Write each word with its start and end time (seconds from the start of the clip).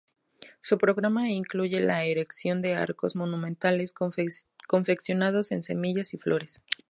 Su 0.61 0.79
programa 0.79 1.29
incluye 1.29 1.79
la 1.79 2.03
erección 2.05 2.63
de 2.63 2.73
arcos 2.73 3.15
monumentales 3.15 3.93
confeccionados 4.67 5.51
en 5.51 5.61
semillas 5.61 6.15
y 6.15 6.17
flores. 6.17 6.59